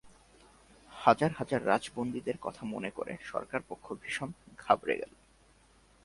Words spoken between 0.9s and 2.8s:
হাজার হাজার রাজবন্দীদের কথা